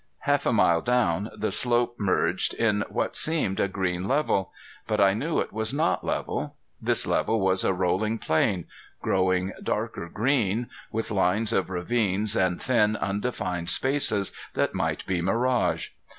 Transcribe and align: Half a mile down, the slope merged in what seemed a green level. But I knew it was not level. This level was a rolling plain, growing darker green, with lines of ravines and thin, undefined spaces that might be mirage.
Half 0.21 0.47
a 0.47 0.51
mile 0.51 0.81
down, 0.81 1.29
the 1.37 1.51
slope 1.51 1.97
merged 1.99 2.55
in 2.55 2.83
what 2.89 3.15
seemed 3.15 3.59
a 3.59 3.67
green 3.67 4.07
level. 4.07 4.51
But 4.87 4.99
I 4.99 5.13
knew 5.13 5.37
it 5.39 5.53
was 5.53 5.75
not 5.75 6.03
level. 6.03 6.55
This 6.81 7.05
level 7.05 7.39
was 7.39 7.63
a 7.63 7.71
rolling 7.71 8.17
plain, 8.17 8.65
growing 9.03 9.53
darker 9.61 10.09
green, 10.11 10.71
with 10.91 11.11
lines 11.11 11.53
of 11.53 11.69
ravines 11.69 12.35
and 12.35 12.59
thin, 12.59 12.95
undefined 12.97 13.69
spaces 13.69 14.31
that 14.55 14.73
might 14.73 15.05
be 15.05 15.21
mirage. 15.21 15.89